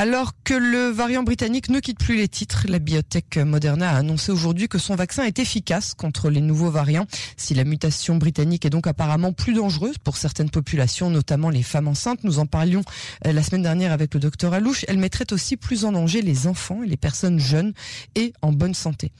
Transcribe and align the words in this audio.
Alors 0.00 0.32
que 0.44 0.54
le 0.54 0.88
variant 0.88 1.24
britannique 1.24 1.68
ne 1.68 1.78
quitte 1.78 1.98
plus 1.98 2.16
les 2.16 2.26
titres, 2.26 2.64
la 2.70 2.78
biotech 2.78 3.36
Moderna 3.36 3.90
a 3.90 3.98
annoncé 3.98 4.32
aujourd'hui 4.32 4.66
que 4.66 4.78
son 4.78 4.94
vaccin 4.94 5.24
est 5.24 5.38
efficace 5.38 5.92
contre 5.92 6.30
les 6.30 6.40
nouveaux 6.40 6.70
variants. 6.70 7.04
Si 7.36 7.52
la 7.52 7.64
mutation 7.64 8.16
britannique 8.16 8.64
est 8.64 8.70
donc 8.70 8.86
apparemment 8.86 9.34
plus 9.34 9.52
dangereuse 9.52 9.98
pour 9.98 10.16
certaines 10.16 10.48
populations, 10.48 11.10
notamment 11.10 11.50
les 11.50 11.62
femmes 11.62 11.86
enceintes, 11.86 12.24
nous 12.24 12.38
en 12.38 12.46
parlions 12.46 12.80
euh, 13.26 13.32
la 13.34 13.42
semaine 13.42 13.60
dernière 13.60 13.92
avec 13.92 14.14
le 14.14 14.20
docteur 14.20 14.54
Alouche, 14.54 14.86
elle 14.88 14.96
mettrait 14.96 15.30
aussi 15.34 15.58
plus 15.58 15.84
en 15.84 15.92
danger 15.92 16.22
les 16.22 16.46
enfants 16.46 16.82
et 16.82 16.86
les 16.86 16.96
personnes 16.96 17.38
jeunes 17.38 17.74
et 18.14 18.32
en 18.40 18.52
bonne 18.52 18.72
santé. 18.72 19.12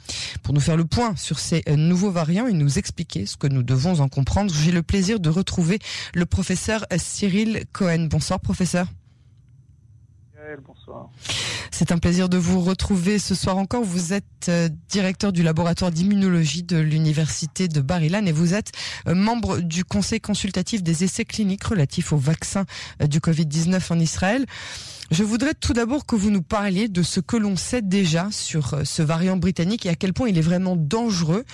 Pour 0.42 0.54
nous 0.54 0.62
faire 0.62 0.78
le 0.78 0.86
point 0.86 1.14
sur 1.14 1.40
ces 1.40 1.62
euh, 1.68 1.76
nouveaux 1.76 2.10
variants 2.10 2.46
et 2.46 2.54
nous 2.54 2.78
expliquer 2.78 3.26
ce 3.26 3.36
que 3.36 3.48
nous 3.48 3.62
devons 3.62 4.00
en 4.00 4.08
comprendre, 4.08 4.50
j'ai 4.54 4.72
le 4.72 4.82
plaisir 4.82 5.20
de 5.20 5.28
retrouver 5.28 5.78
le 6.14 6.24
professeur 6.24 6.86
Cyril 6.96 7.64
Cohen. 7.74 8.08
Bonsoir 8.10 8.40
professeur 8.40 8.86
C'est 11.70 11.92
un 11.92 11.98
plaisir 11.98 12.28
de 12.28 12.36
vous 12.36 12.60
retrouver 12.60 13.18
ce 13.18 13.34
soir 13.34 13.58
encore. 13.58 13.84
Vous 13.84 14.12
êtes 14.12 14.48
euh, 14.48 14.68
directeur 14.88 15.32
du 15.32 15.42
laboratoire 15.42 15.90
d'immunologie 15.90 16.62
de 16.62 16.78
l'université 16.78 17.68
de 17.68 17.80
Bar-Ilan 17.80 18.26
et 18.26 18.32
vous 18.32 18.54
êtes 18.54 18.72
euh, 19.06 19.14
membre 19.14 19.60
du 19.60 19.84
conseil 19.84 20.20
consultatif 20.20 20.82
des 20.82 21.04
essais 21.04 21.24
cliniques 21.24 21.64
relatifs 21.64 22.12
au 22.12 22.16
vaccin 22.16 22.64
euh, 23.02 23.06
du 23.06 23.20
Covid-19 23.20 23.92
en 23.92 23.98
Israël. 23.98 24.46
Je 25.10 25.24
voudrais 25.24 25.54
tout 25.54 25.72
d'abord 25.72 26.06
que 26.06 26.16
vous 26.16 26.30
nous 26.30 26.42
parliez 26.42 26.88
de 26.88 27.02
ce 27.02 27.20
que 27.20 27.36
l'on 27.36 27.56
sait 27.56 27.82
déjà 27.82 28.28
sur 28.30 28.80
ce 28.84 29.02
variant 29.02 29.36
britannique 29.36 29.84
et 29.84 29.88
à 29.88 29.96
quel 29.96 30.12
point 30.12 30.28
il 30.28 30.38
est 30.38 30.42
vraiment 30.42 30.76
dangereux 30.76 31.44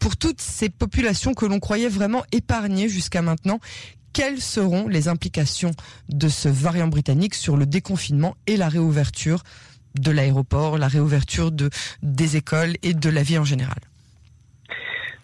pour 0.00 0.16
toutes 0.16 0.40
ces 0.40 0.68
populations 0.68 1.32
que 1.32 1.46
l'on 1.46 1.60
croyait 1.60 1.88
vraiment 1.88 2.24
épargnées 2.32 2.88
jusqu'à 2.88 3.22
maintenant 3.22 3.60
quelles 4.16 4.40
seront 4.40 4.88
les 4.88 5.08
implications 5.08 5.72
de 6.08 6.28
ce 6.28 6.48
variant 6.48 6.88
britannique 6.88 7.34
sur 7.34 7.58
le 7.58 7.66
déconfinement 7.66 8.34
et 8.46 8.56
la 8.56 8.70
réouverture 8.70 9.42
de 9.94 10.10
l'aéroport, 10.10 10.78
la 10.78 10.88
réouverture 10.88 11.52
de, 11.52 11.68
des 12.02 12.38
écoles 12.38 12.76
et 12.82 12.94
de 12.94 13.10
la 13.10 13.22
vie 13.22 13.36
en 13.36 13.44
général? 13.44 13.76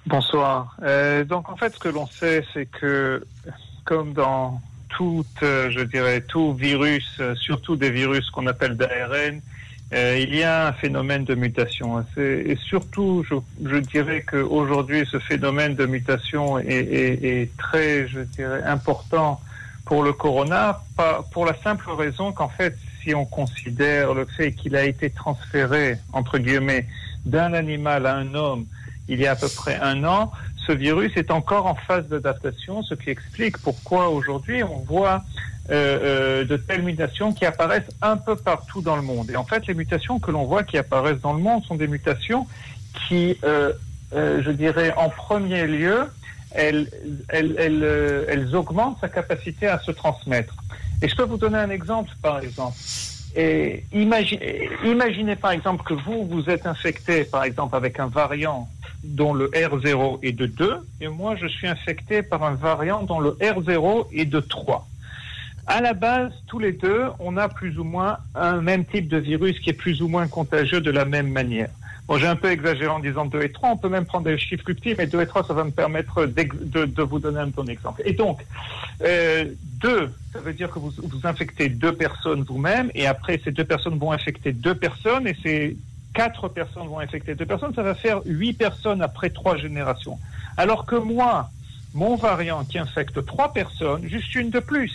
Bonsoir. 0.05 0.77
Euh, 0.83 1.25
donc 1.25 1.48
en 1.48 1.57
fait, 1.57 1.73
ce 1.73 1.79
que 1.79 1.89
l'on 1.89 2.07
sait, 2.07 2.45
c'est 2.53 2.67
que 2.67 3.25
comme 3.87 4.13
dans 4.13 4.61
tout, 4.91 5.25
euh, 5.43 5.70
virus, 6.59 7.17
euh, 7.19 7.35
surtout 7.37 7.77
des 7.77 7.91
virus 7.91 8.29
qu'on 8.29 8.47
appelle 8.47 8.77
d'ARN, 8.77 9.41
euh, 9.93 10.19
il 10.19 10.35
y 10.35 10.43
a 10.43 10.69
un 10.69 10.73
phénomène 10.73 11.25
de 11.25 11.35
mutation. 11.35 12.05
Et 12.17 12.57
surtout, 12.57 13.25
je, 13.29 13.35
je 13.65 13.77
dirais 13.77 14.25
qu'aujourd'hui, 14.29 15.07
ce 15.11 15.19
phénomène 15.19 15.75
de 15.75 15.87
mutation 15.87 16.59
est, 16.59 17.51
très, 17.59 18.09
je 18.09 18.20
dirais, 18.20 18.63
important 18.65 19.41
pour 19.85 20.03
le 20.03 20.13
corona, 20.13 20.81
pas, 20.97 21.25
pour 21.33 21.45
la 21.45 21.55
simple 21.63 21.91
raison 21.91 22.33
qu'en 22.33 22.48
fait, 22.48 22.77
si 23.03 23.15
on 23.15 23.25
considère 23.25 24.15
le 24.15 24.25
fait 24.25 24.53
qu'il 24.53 24.77
a 24.77 24.85
été 24.85 25.11
transféré, 25.11 25.98
entre 26.13 26.39
guillemets, 26.39 26.87
d'un 27.27 27.53
animal 27.53 28.07
à 28.07 28.17
un 28.17 28.35
homme 28.35 28.67
il 29.09 29.20
y 29.20 29.27
a 29.27 29.33
à 29.33 29.37
peu 29.37 29.48
près 29.48 29.79
un 29.81 30.05
an, 30.05 30.33
ce 30.67 30.73
virus 30.73 31.13
est 31.17 31.31
encore 31.31 31.67
en 31.67 31.75
phase 31.75 32.07
d'adaptation, 32.09 32.83
ce 32.83 32.95
qui 32.95 33.11
explique 33.11 33.59
pourquoi 33.59 34.09
aujourd'hui 34.09 34.63
on 34.63 34.79
voit 34.79 35.23
euh, 35.71 35.99
euh, 36.03 36.45
de 36.45 36.57
telles 36.57 36.83
mutations 36.83 37.33
qui 37.33 37.47
apparaissent 37.47 37.91
un 38.01 38.17
peu 38.17 38.37
partout 38.37 38.83
dans 38.83 38.97
le 38.97 39.03
monde. 39.03 39.31
Et 39.31 39.37
en 39.37 39.45
fait, 39.45 39.67
les 39.67 39.75
mutations 39.75 40.19
que 40.19 40.31
l'on 40.31 40.45
voit 40.45 40.65
qui 40.65 40.79
apparaissent 40.79 41.21
dans 41.21 41.33
le 41.33 41.41
monde 41.41 41.65
sont 41.65 41.77
des 41.77 41.87
mutations 41.87 42.47
qui, 43.07 43.39
euh, 43.45 43.73
je 44.13 44.51
dirais, 44.51 44.93
en 44.97 45.09
premier 45.09 45.67
lieu, 45.67 46.11
elles, 46.51 46.91
elles, 47.29 48.55
augmentent 48.55 48.99
sa 49.01 49.09
capacité 49.09 49.69
à 49.69 49.79
se 49.79 49.91
transmettre. 49.91 50.55
Et 51.01 51.09
je 51.09 51.15
peux 51.17 51.23
vous 51.23 51.39
donner 51.39 51.59
un 51.59 51.71
exemple, 51.71 52.11
par 52.21 52.41
exemple. 52.41 52.77
Et 53.35 53.85
imaginez, 53.93 54.69
imaginez 54.85 55.37
par 55.37 55.53
exemple 55.53 55.85
que 55.85 55.95
vous, 55.95 56.27
vous 56.27 56.51
êtes 56.51 56.67
infecté, 56.67 57.25
par 57.25 57.45
exemple, 57.45 57.75
avec 57.77 57.99
un 57.99 58.09
variant 58.09 58.69
dont 59.05 59.34
le 59.34 59.48
R0 59.48 60.20
est 60.22 60.33
de 60.33 60.47
2, 60.47 60.77
et 61.00 61.08
moi, 61.08 61.36
je 61.36 61.46
suis 61.46 61.67
infecté 61.67 62.23
par 62.23 62.42
un 62.45 62.55
variant 62.55 63.02
dont 63.02 63.20
le 63.20 63.30
R0 63.40 64.07
est 64.13 64.24
de 64.24 64.40
3. 64.40 64.89
À 65.67 65.80
la 65.80 65.92
base, 65.95 66.33
tous 66.46 66.58
les 66.58 66.73
deux, 66.73 67.05
on 67.20 67.36
a 67.36 67.48
plus 67.48 67.79
ou 67.79 67.85
moins 67.85 68.18
un 68.35 68.61
même 68.61 68.85
type 68.85 69.08
de 69.08 69.17
virus 69.17 69.58
qui 69.61 69.70
est 69.70 69.74
plus 69.74 70.02
ou 70.02 70.08
moins 70.08 70.27
contagieux 70.27 70.80
de 70.80 70.91
la 70.91 71.05
même 71.05 71.30
manière. 71.30 71.70
Bon, 72.08 72.18
j'ai 72.18 72.27
un 72.27 72.35
peu 72.35 72.51
exagéré 72.51 72.89
en 72.89 72.98
disant 72.98 73.27
2 73.27 73.42
et 73.42 73.52
3, 73.52 73.70
on 73.70 73.77
peut 73.77 73.89
même 73.89 74.05
prendre 74.05 74.24
des 74.24 74.36
chiffres 74.36 74.64
plus 74.64 74.74
petits, 74.74 74.95
mais 74.98 75.07
2 75.07 75.20
et 75.20 75.27
3, 75.27 75.45
ça 75.46 75.55
va 75.55 75.62
me 75.62 75.70
permettre 75.70 76.27
de, 76.27 76.85
de 76.85 77.02
vous 77.02 77.20
donner 77.20 77.39
un 77.39 77.46
bon 77.46 77.68
exemple. 77.68 78.02
Et 78.05 78.12
donc, 78.12 78.45
euh, 79.02 79.45
2, 79.80 80.11
ça 80.33 80.41
veut 80.41 80.52
dire 80.52 80.68
que 80.70 80.80
vous, 80.80 80.92
vous 80.96 81.27
infectez 81.27 81.68
deux 81.68 81.95
personnes 81.95 82.42
vous-même, 82.42 82.91
et 82.95 83.07
après, 83.07 83.41
ces 83.45 83.52
deux 83.52 83.64
personnes 83.64 83.98
vont 83.98 84.11
infecter 84.11 84.52
deux 84.52 84.74
personnes, 84.74 85.29
et 85.29 85.36
ces 85.42 85.77
quatre 86.14 86.48
personnes 86.48 86.89
vont 86.89 87.00
infecter 87.00 87.34
deux 87.34 87.46
personnes, 87.46 87.74
ça 87.74 87.83
va 87.83 87.95
faire 87.95 88.20
huit 88.24 88.52
personnes 88.52 89.02
après 89.02 89.30
trois 89.30 89.56
générations. 89.56 90.18
Alors 90.56 90.86
que 90.86 90.96
moi, 90.96 91.50
mon 91.95 92.17
variant 92.17 92.64
qui 92.64 92.78
infecte 92.78 93.24
trois 93.24 93.52
personnes, 93.52 94.06
juste 94.06 94.34
une 94.34 94.50
de 94.50 94.61
plus, 94.61 94.92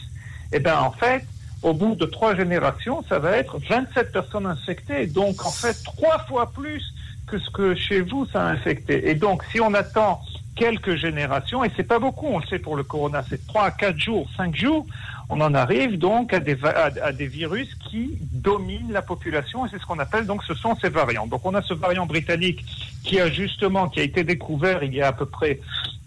eh 0.51 0.59
bien, 0.59 0.79
en 0.79 0.91
fait, 0.91 1.25
au 1.63 1.73
bout 1.73 1.95
de 1.95 2.05
trois 2.05 2.35
générations, 2.35 3.03
ça 3.09 3.19
va 3.19 3.37
être 3.37 3.57
27 3.57 4.11
personnes 4.11 4.45
infectées. 4.45 5.07
Donc, 5.07 5.45
en 5.45 5.51
fait, 5.51 5.75
trois 5.83 6.19
fois 6.19 6.51
plus 6.51 6.83
que 7.25 7.39
ce 7.39 7.49
que 7.49 7.75
chez 7.75 8.01
vous, 8.01 8.25
ça 8.27 8.45
a 8.45 8.49
infecté. 8.49 9.09
Et 9.09 9.15
donc, 9.15 9.43
si 9.51 9.59
on 9.59 9.73
attend 9.73 10.21
quelques 10.57 10.95
générations, 10.95 11.63
et 11.63 11.71
c'est 11.75 11.87
pas 11.87 11.99
beaucoup, 11.99 12.27
on 12.27 12.39
le 12.39 12.45
sait 12.45 12.59
pour 12.59 12.75
le 12.75 12.83
corona, 12.83 13.23
c'est 13.29 13.45
trois 13.47 13.65
à 13.65 13.71
quatre 13.71 13.99
jours, 13.99 14.27
cinq 14.35 14.55
jours, 14.55 14.85
on 15.29 15.39
en 15.41 15.53
arrive 15.53 15.97
donc 15.97 16.33
à 16.33 16.39
des, 16.39 16.57
à, 16.63 17.11
des 17.11 17.27
virus 17.27 17.73
qui 17.75 18.17
dominent 18.31 18.91
la 18.91 19.01
population, 19.01 19.65
et 19.65 19.69
c'est 19.69 19.79
ce 19.79 19.85
qu'on 19.85 19.99
appelle 19.99 20.25
donc, 20.25 20.43
ce 20.43 20.53
sont 20.53 20.75
ces 20.75 20.89
variants. 20.89 21.27
Donc, 21.27 21.41
on 21.45 21.53
a 21.53 21.61
ce 21.61 21.73
variant 21.73 22.05
britannique 22.05 22.65
qui 23.03 23.19
a 23.19 23.29
justement, 23.29 23.87
qui 23.89 23.99
a 23.99 24.03
été 24.03 24.23
découvert 24.23 24.83
il 24.83 24.93
y 24.93 25.01
a 25.01 25.07
à 25.07 25.13
peu 25.13 25.25
près 25.25 25.59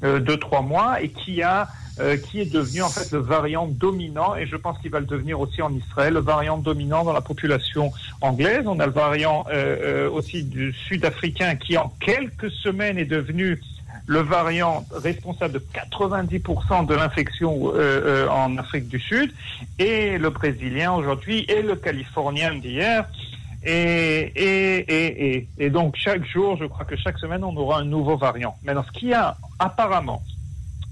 euh, 0.04 0.18
deux, 0.18 0.38
trois 0.38 0.62
mois, 0.62 1.00
et 1.02 1.10
qui 1.10 1.42
a 1.42 1.68
euh, 2.00 2.16
qui 2.16 2.40
est 2.40 2.50
devenu 2.50 2.80
en 2.80 2.88
fait 2.88 3.12
le 3.12 3.18
variant 3.18 3.66
dominant 3.66 4.34
et 4.34 4.46
je 4.46 4.56
pense 4.56 4.78
qu'il 4.78 4.90
va 4.90 5.00
le 5.00 5.06
devenir 5.06 5.38
aussi 5.38 5.60
en 5.60 5.70
Israël, 5.74 6.14
le 6.14 6.20
variant 6.20 6.56
dominant 6.56 7.04
dans 7.04 7.12
la 7.12 7.20
population 7.20 7.92
anglaise. 8.22 8.62
On 8.66 8.80
a 8.80 8.86
le 8.86 8.92
variant 8.92 9.44
euh, 9.50 10.06
euh, 10.06 10.10
aussi 10.10 10.44
du 10.44 10.72
sud-africain 10.72 11.56
qui 11.56 11.76
en 11.76 11.92
quelques 12.00 12.50
semaines 12.52 12.96
est 12.96 13.04
devenu 13.04 13.60
le 14.06 14.20
variant 14.20 14.84
responsable 14.92 15.54
de 15.54 15.62
90% 15.74 16.86
de 16.86 16.94
l'infection 16.94 17.72
euh, 17.74 18.28
en 18.28 18.56
Afrique 18.58 18.88
du 18.88 18.98
Sud 19.00 19.32
et 19.78 20.18
le 20.18 20.30
brésilien 20.30 20.92
aujourd'hui 20.92 21.44
et 21.48 21.62
le 21.62 21.76
californien 21.76 22.54
d'hier. 22.54 23.06
Et, 23.62 24.32
et, 24.34 24.78
et, 24.78 25.36
et, 25.36 25.48
et 25.58 25.70
donc 25.70 25.94
chaque 25.96 26.24
jour, 26.24 26.56
je 26.56 26.64
crois 26.64 26.86
que 26.86 26.96
chaque 26.96 27.18
semaine, 27.18 27.44
on 27.44 27.54
aura 27.56 27.80
un 27.80 27.84
nouveau 27.84 28.16
variant. 28.16 28.56
Maintenant, 28.62 28.84
ce 28.86 28.98
qu'il 28.98 29.08
y 29.08 29.14
a 29.14 29.36
apparemment 29.58 30.22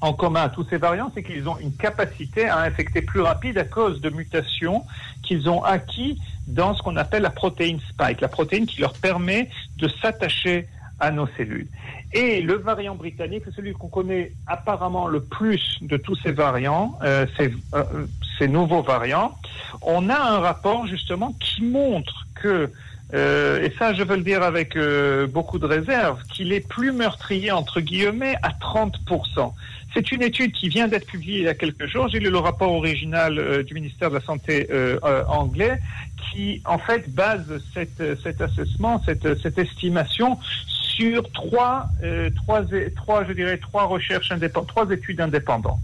en 0.01 0.13
commun 0.13 0.43
à 0.43 0.49
tous 0.49 0.65
ces 0.71 0.77
variants, 0.77 1.11
c'est 1.15 1.23
qu'ils 1.23 1.49
ont 1.49 1.59
une 1.59 1.73
capacité 1.73 2.47
à 2.47 2.61
infecter 2.61 3.03
plus 3.03 3.21
rapide 3.21 3.59
à 3.59 3.65
cause 3.65 4.01
de 4.01 4.11
mutations 4.11 4.85
qu'ils 5.23 5.49
ont 5.49 5.63
acquis 5.65 6.21
dans 6.47 6.75
ce 6.75 6.83
qu'on 6.83 6.97
appelle 6.97 7.23
la 7.23 7.31
protéine 7.31 7.81
spike, 7.89 8.21
la 8.21 8.29
protéine 8.29 8.67
qui 8.67 8.81
leur 8.81 8.93
permet 8.95 9.51
de 9.79 9.89
s'attacher 10.01 10.69
à 11.01 11.11
nos 11.11 11.29
cellules. 11.37 11.69
Et 12.13 12.41
le 12.41 12.55
variant 12.55 12.95
britannique, 12.95 13.43
c'est 13.45 13.55
celui 13.55 13.73
qu'on 13.73 13.89
connaît 13.89 14.33
apparemment 14.47 15.09
le 15.09 15.23
plus 15.23 15.79
de 15.83 15.97
tous 15.97 16.17
ces 16.17 16.33
variants, 16.33 16.99
euh, 17.03 17.27
ces, 17.37 17.53
euh, 17.75 17.83
ces, 18.39 18.49
nouveaux 18.49 18.83
variants. 18.83 19.37
On 19.83 20.09
a 20.09 20.19
un 20.19 20.39
rapport 20.39 20.87
justement 20.87 21.35
qui 21.39 21.63
montre 21.63 22.27
que, 22.35 22.71
euh, 23.13 23.63
et 23.63 23.73
ça 23.79 23.93
je 23.93 24.03
veux 24.03 24.17
le 24.17 24.23
dire 24.23 24.43
avec 24.43 24.79
beaucoup 25.31 25.59
de 25.59 25.67
réserve, 25.67 26.23
qu'il 26.33 26.53
est 26.53 26.67
plus 26.67 26.93
meurtrier 26.93 27.53
entre 27.53 27.81
guillemets 27.81 28.37
à 28.43 28.51
30%. 28.51 29.53
C'est 29.95 30.13
une 30.13 30.23
étude 30.23 30.53
qui 30.53 30.69
vient 30.69 30.87
d'être 30.87 31.07
publiée 31.07 31.39
il 31.39 31.45
y 31.45 31.49
a 31.49 31.55
quelques 31.55 31.87
jours. 31.87 32.09
J'ai 32.09 32.21
lu 32.21 32.31
le 32.31 32.39
rapport 32.39 32.73
original 32.73 33.65
du 33.65 33.75
ministère 33.75 34.11
de 34.11 34.17
la 34.17 34.21
Santé 34.21 34.69
anglais 35.29 35.79
qui, 36.31 36.61
en 36.67 36.79
fait, 36.79 37.09
base 37.13 37.63
cette, 37.73 38.03
cet 38.23 38.41
assessment, 38.41 39.03
cette, 39.05 39.41
cette 39.43 39.59
estimation 39.59 40.39
sur 40.99 41.31
trois, 41.33 41.89
euh, 42.03 42.31
trois, 42.35 43.25
je 43.25 43.33
dirais, 43.33 43.59
trois 43.59 43.85
recherches 43.85 44.33
indépendantes, 44.33 44.69
trois 44.69 44.91
études 44.91 45.21
indépendantes. 45.21 45.79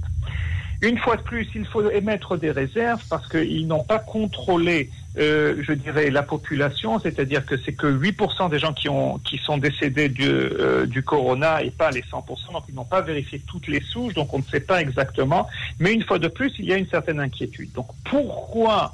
Une 0.83 0.99
fois 0.99 1.17
de 1.17 1.23
plus, 1.23 1.49
il 1.55 1.65
faut 1.67 1.89
émettre 1.91 2.37
des 2.37 2.51
réserves 2.51 3.03
parce 3.09 3.29
qu'ils 3.29 3.67
n'ont 3.67 3.85
pas 3.85 3.99
contrôlé 3.99 4.91
euh, 5.17 5.63
je 5.63 5.73
dirais, 5.73 6.11
la 6.11 6.25
population, 6.25 6.99
c'est-à-dire 6.99 7.47
que 7.47 7.57
c'est 7.57 7.73
que 7.73 7.87
8% 7.87 8.51
des 8.51 8.59
gens 8.59 8.73
qui, 8.73 8.89
ont, 8.89 9.19
qui 9.19 9.39
sont 9.39 9.59
décédés 9.59 10.09
du, 10.09 10.29
euh, 10.29 10.87
du 10.87 11.05
corona 11.05 11.63
et 11.63 11.71
pas 11.71 11.93
les 11.93 12.01
100%, 12.01 12.53
donc 12.53 12.65
ils 12.69 12.75
n'ont 12.75 12.85
pas 12.85 13.01
vérifié 13.01 13.41
toutes 13.47 13.69
les 13.69 13.81
souches, 13.81 14.15
donc 14.15 14.35
on 14.35 14.39
ne 14.39 14.43
sait 14.43 14.59
pas 14.59 14.81
exactement. 14.81 15.47
Mais 15.79 15.93
une 15.93 16.03
fois 16.03 16.19
de 16.19 16.27
plus, 16.27 16.53
il 16.59 16.65
y 16.65 16.73
a 16.73 16.77
une 16.77 16.89
certaine 16.89 17.21
inquiétude. 17.21 17.71
Donc 17.75 17.87
pourquoi 18.05 18.93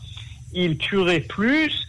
il 0.53 0.77
tuerait 0.77 1.21
plus? 1.21 1.87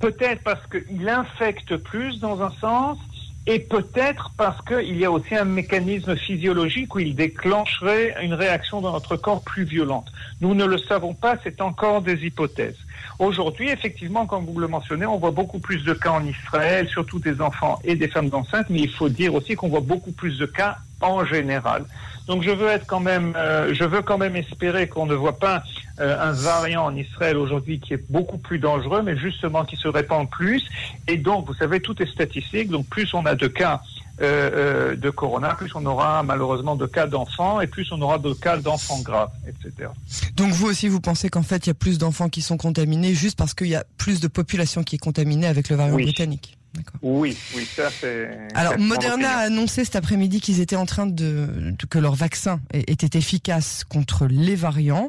Peut-être 0.00 0.42
parce 0.42 0.64
qu'il 0.68 1.06
infecte 1.06 1.76
plus 1.76 2.20
dans 2.20 2.40
un 2.40 2.52
sens, 2.62 2.96
et 3.46 3.60
peut-être 3.60 4.30
parce 4.36 4.60
qu'il 4.64 4.98
y 4.98 5.04
a 5.04 5.10
aussi 5.10 5.34
un 5.34 5.44
mécanisme 5.44 6.16
physiologique 6.16 6.94
où 6.94 6.98
il 6.98 7.14
déclencherait 7.14 8.14
une 8.22 8.34
réaction 8.34 8.80
dans 8.80 8.92
notre 8.92 9.16
corps 9.16 9.42
plus 9.42 9.64
violente. 9.64 10.12
Nous 10.40 10.54
ne 10.54 10.66
le 10.66 10.76
savons 10.76 11.14
pas, 11.14 11.36
c'est 11.42 11.60
encore 11.60 12.02
des 12.02 12.26
hypothèses. 12.26 12.76
Aujourd'hui, 13.18 13.70
effectivement, 13.70 14.26
comme 14.26 14.44
vous 14.44 14.60
le 14.60 14.68
mentionnez, 14.68 15.06
on 15.06 15.16
voit 15.16 15.30
beaucoup 15.30 15.58
plus 15.58 15.84
de 15.84 15.92
cas 15.92 16.10
en 16.10 16.24
Israël, 16.24 16.88
surtout 16.88 17.18
des 17.18 17.40
enfants 17.40 17.80
et 17.84 17.96
des 17.96 18.08
femmes 18.08 18.30
enceintes, 18.32 18.66
mais 18.70 18.80
il 18.80 18.90
faut 18.90 19.08
dire 19.08 19.34
aussi 19.34 19.54
qu'on 19.54 19.68
voit 19.68 19.80
beaucoup 19.80 20.12
plus 20.12 20.38
de 20.38 20.46
cas 20.46 20.76
en 21.00 21.24
général. 21.24 21.84
Donc 22.28 22.42
je 22.42 22.50
veux 22.50 22.68
être 22.68 22.86
quand 22.86 23.00
même, 23.00 23.32
euh, 23.36 23.72
je 23.72 23.84
veux 23.84 24.02
quand 24.02 24.18
même 24.18 24.36
espérer 24.36 24.86
qu'on 24.86 25.06
ne 25.06 25.14
voit 25.14 25.38
pas 25.38 25.62
un 26.00 26.32
variant 26.32 26.84
en 26.84 26.96
Israël 26.96 27.36
aujourd'hui 27.36 27.80
qui 27.80 27.94
est 27.94 28.10
beaucoup 28.10 28.38
plus 28.38 28.58
dangereux, 28.58 29.02
mais 29.02 29.16
justement 29.16 29.64
qui 29.64 29.76
se 29.76 29.88
répand 29.88 30.28
plus. 30.28 30.64
Et 31.06 31.16
donc, 31.16 31.46
vous 31.46 31.54
savez, 31.54 31.80
tout 31.80 32.00
est 32.02 32.10
statistique. 32.10 32.68
Donc 32.68 32.86
plus 32.86 33.12
on 33.14 33.26
a 33.26 33.34
de 33.34 33.46
cas 33.46 33.80
euh, 34.20 34.96
de 34.96 35.10
corona, 35.10 35.54
plus 35.54 35.70
on 35.76 35.86
aura 35.86 36.24
malheureusement 36.24 36.74
de 36.74 36.86
cas 36.86 37.06
d'enfants 37.06 37.60
et 37.60 37.68
plus 37.68 37.92
on 37.92 38.02
aura 38.02 38.18
de 38.18 38.32
cas 38.32 38.56
d'enfants 38.56 39.00
graves, 39.00 39.30
etc. 39.46 39.90
Donc 40.34 40.52
vous 40.52 40.66
aussi, 40.66 40.88
vous 40.88 41.00
pensez 41.00 41.28
qu'en 41.28 41.44
fait, 41.44 41.66
il 41.66 41.68
y 41.68 41.70
a 41.70 41.74
plus 41.74 41.98
d'enfants 41.98 42.28
qui 42.28 42.42
sont 42.42 42.56
contaminés 42.56 43.14
juste 43.14 43.38
parce 43.38 43.54
qu'il 43.54 43.68
y 43.68 43.76
a 43.76 43.84
plus 43.96 44.18
de 44.18 44.26
population 44.26 44.82
qui 44.82 44.96
est 44.96 44.98
contaminée 44.98 45.46
avec 45.46 45.68
le 45.68 45.76
variant 45.76 45.94
britannique 45.94 46.58
oui, 47.02 47.36
oui, 47.56 47.66
ça 47.74 47.90
c'est. 47.90 48.28
Alors, 48.54 48.78
Moderna 48.78 49.38
a 49.38 49.40
annoncé 49.46 49.84
cet 49.84 49.96
après-midi 49.96 50.40
qu'ils 50.40 50.60
étaient 50.60 50.76
en 50.76 50.86
train 50.86 51.06
de, 51.06 51.74
que 51.90 51.98
leur 51.98 52.14
vaccin 52.14 52.60
était 52.72 53.18
efficace 53.18 53.84
contre 53.84 54.26
les 54.26 54.54
variants. 54.54 55.08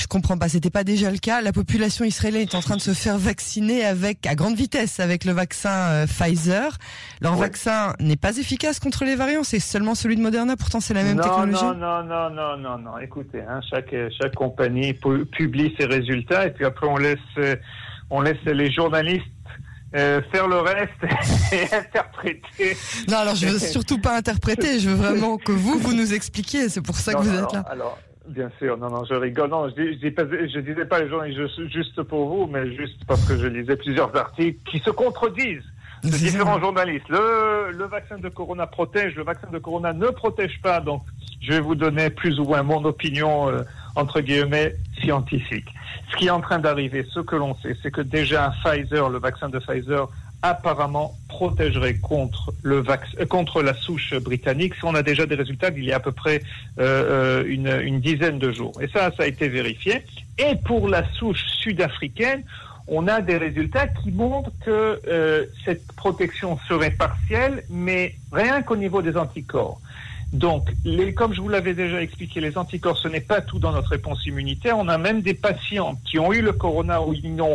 Je 0.00 0.06
comprends 0.06 0.38
pas, 0.38 0.48
c'était 0.48 0.70
pas 0.70 0.84
déjà 0.84 1.10
le 1.10 1.18
cas. 1.18 1.42
La 1.42 1.52
population 1.52 2.04
israélienne 2.04 2.42
est 2.42 2.54
en 2.54 2.60
train 2.60 2.76
de 2.76 2.80
se 2.80 2.94
faire 2.94 3.18
vacciner 3.18 3.84
avec 3.84 4.26
à 4.26 4.34
grande 4.34 4.56
vitesse 4.56 4.98
avec 4.98 5.24
le 5.24 5.32
vaccin 5.32 5.70
euh, 5.70 6.06
Pfizer. 6.06 6.78
Leur 7.20 7.36
vaccin 7.36 7.94
n'est 8.00 8.16
pas 8.16 8.36
efficace 8.38 8.80
contre 8.80 9.04
les 9.04 9.14
variants, 9.14 9.44
c'est 9.44 9.60
seulement 9.60 9.94
celui 9.94 10.16
de 10.16 10.22
Moderna. 10.22 10.56
Pourtant, 10.56 10.80
c'est 10.80 10.94
la 10.94 11.02
même 11.02 11.20
technologie. 11.20 11.62
Non, 11.62 11.74
non, 11.74 12.02
non, 12.02 12.30
non, 12.30 12.56
non, 12.56 12.78
non. 12.78 12.98
Écoutez, 12.98 13.42
hein, 13.42 13.60
chaque 13.68 13.94
chaque 14.20 14.34
compagnie 14.34 14.94
publie 14.94 15.74
ses 15.78 15.86
résultats 15.86 16.46
et 16.46 16.50
puis 16.50 16.64
après 16.64 16.86
on 16.86 16.96
laisse 16.96 17.18
on 18.10 18.22
laisse 18.22 18.42
les 18.44 18.72
journalistes 18.72 19.24
euh, 19.94 20.20
faire 20.30 20.46
le 20.46 20.58
reste 20.58 20.90
et 21.52 21.74
interpréter. 21.74 22.76
Non, 23.08 23.18
alors 23.18 23.34
je 23.34 23.46
veux 23.46 23.58
surtout 23.58 23.98
pas 23.98 24.16
interpréter, 24.16 24.78
je 24.78 24.88
veux 24.88 24.94
vraiment 24.94 25.36
que 25.36 25.50
vous, 25.50 25.78
vous 25.78 25.94
nous 25.94 26.14
expliquiez, 26.14 26.68
c'est 26.68 26.80
pour 26.80 26.96
ça 26.96 27.14
que 27.14 27.18
vous 27.18 27.34
êtes 27.34 27.52
là. 27.52 27.64
Alors, 27.68 27.98
bien 28.30 28.50
sûr, 28.58 28.76
non, 28.78 28.88
non, 28.88 29.04
je 29.04 29.14
rigole, 29.14 29.50
non, 29.50 29.68
je, 29.68 29.94
dis, 29.94 30.10
pas, 30.10 30.24
je 30.24 30.60
disais 30.60 30.84
pas 30.84 31.00
les 31.00 31.08
gens 31.08 31.22
juste 31.68 32.02
pour 32.02 32.28
vous, 32.28 32.46
mais 32.46 32.74
juste 32.76 33.04
parce 33.06 33.24
que 33.26 33.36
je 33.36 33.46
lisais 33.46 33.76
plusieurs 33.76 34.14
articles 34.16 34.58
qui 34.70 34.78
se 34.78 34.90
contredisent 34.90 35.70
de 36.02 36.10
différents 36.10 36.58
journalistes. 36.60 37.08
Le, 37.08 37.72
le 37.72 37.84
vaccin 37.84 38.18
de 38.18 38.28
Corona 38.28 38.66
protège, 38.66 39.14
le 39.16 39.24
vaccin 39.24 39.48
de 39.52 39.58
Corona 39.58 39.92
ne 39.92 40.06
protège 40.06 40.60
pas, 40.62 40.80
donc 40.80 41.02
je 41.40 41.52
vais 41.52 41.60
vous 41.60 41.74
donner 41.74 42.10
plus 42.10 42.38
ou 42.38 42.44
moins 42.44 42.62
mon 42.62 42.84
opinion, 42.84 43.48
euh, 43.48 43.62
entre 43.96 44.20
guillemets, 44.20 44.74
scientifique. 45.00 45.68
Ce 46.10 46.16
qui 46.16 46.26
est 46.26 46.30
en 46.30 46.40
train 46.40 46.58
d'arriver, 46.58 47.06
ce 47.10 47.20
que 47.20 47.36
l'on 47.36 47.54
sait, 47.56 47.76
c'est 47.82 47.90
que 47.90 48.00
déjà 48.00 48.52
Pfizer, 48.64 49.08
le 49.08 49.18
vaccin 49.18 49.48
de 49.48 49.58
Pfizer, 49.58 50.08
apparemment 50.42 51.14
protégerait 51.28 51.94
contre 51.94 52.52
le 52.62 52.82
euh, 52.88 53.26
contre 53.26 53.62
la 53.62 53.74
souche 53.74 54.14
britannique. 54.14 54.74
On 54.82 54.94
a 54.94 55.02
déjà 55.02 55.26
des 55.26 55.34
résultats 55.34 55.68
il 55.76 55.84
y 55.84 55.92
a 55.92 55.96
à 55.96 56.00
peu 56.00 56.12
près 56.12 56.42
euh, 56.78 57.44
une, 57.46 57.68
une, 57.68 58.00
dizaine 58.00 58.38
de 58.38 58.50
jours. 58.50 58.72
Et 58.80 58.88
ça, 58.88 59.10
ça 59.16 59.24
a 59.24 59.26
été 59.26 59.48
vérifié. 59.48 60.04
Et 60.38 60.56
pour 60.64 60.88
la 60.88 61.04
souche 61.12 61.44
sud-africaine, 61.62 62.42
on 62.86 63.06
a 63.08 63.20
des 63.20 63.36
résultats 63.36 63.86
qui 63.86 64.10
montrent 64.10 64.50
que 64.64 65.48
cette 65.64 65.86
protection 65.92 66.58
serait 66.66 66.90
partielle, 66.90 67.62
mais 67.70 68.16
rien 68.32 68.62
qu'au 68.62 68.76
niveau 68.76 69.00
des 69.00 69.16
anticorps. 69.16 69.80
Donc, 70.32 70.70
comme 71.16 71.34
je 71.34 71.40
vous 71.40 71.48
l'avais 71.48 71.74
déjà 71.74 72.00
expliqué, 72.00 72.40
les 72.40 72.56
anticorps, 72.56 72.98
ce 72.98 73.08
n'est 73.08 73.20
pas 73.20 73.40
tout 73.40 73.58
dans 73.58 73.72
notre 73.72 73.90
réponse 73.90 74.24
immunitaire. 74.26 74.78
On 74.78 74.86
a 74.86 74.96
même 74.96 75.22
des 75.22 75.34
patients 75.34 76.00
qui 76.04 76.20
ont 76.20 76.32
eu 76.32 76.40
le 76.40 76.52
corona 76.52 77.02
où 77.02 77.14